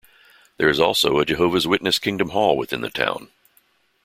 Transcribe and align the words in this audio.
There 0.57 0.67
is 0.67 0.79
also 0.79 1.19
a 1.19 1.25
Jehovah's 1.25 1.67
Witness 1.67 1.99
Kingdom 1.99 2.29
Hall 2.29 2.57
within 2.57 2.81
the 2.81 2.89
town. 2.89 3.27